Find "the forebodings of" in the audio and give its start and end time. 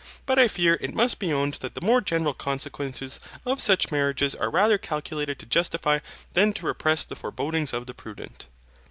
7.05-7.85